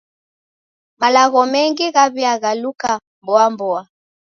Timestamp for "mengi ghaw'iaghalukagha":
1.53-3.05